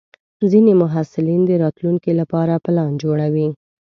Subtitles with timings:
[0.51, 3.47] ځینې محصلین د راتلونکي لپاره پلان جوړوي.